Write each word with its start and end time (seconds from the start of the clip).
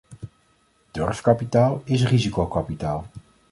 Durfkapitaal 0.91 1.81
is 1.85 2.03
risicokapitaal. 2.05 3.05